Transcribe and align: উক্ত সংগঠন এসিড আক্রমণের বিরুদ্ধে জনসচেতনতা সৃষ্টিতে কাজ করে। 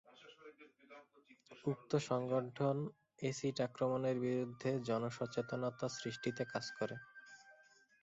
উক্ত 1.65 1.91
সংগঠন 2.09 2.77
এসিড 3.21 3.57
আক্রমণের 3.61 4.17
বিরুদ্ধে 4.19 4.69
জনসচেতনতা 4.89 5.87
সৃষ্টিতে 5.97 6.43
কাজ 6.53 6.65
করে। 6.77 6.95